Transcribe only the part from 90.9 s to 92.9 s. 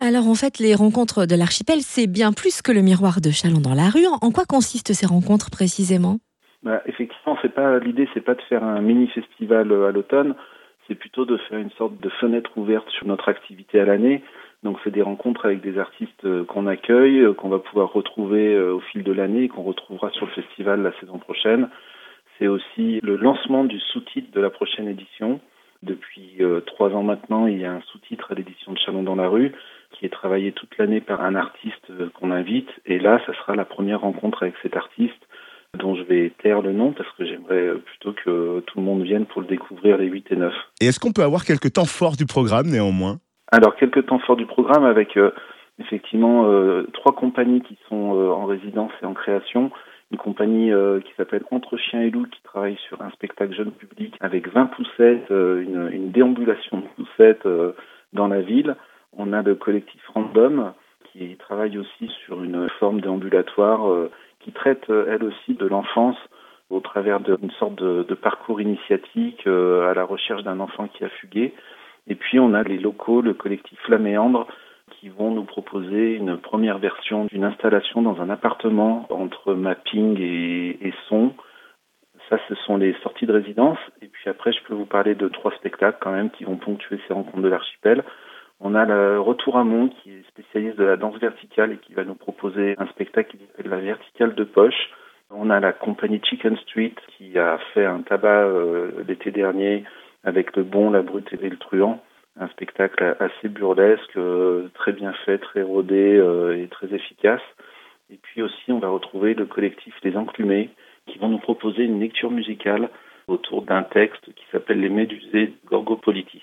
danse verticale et qui va nous proposer un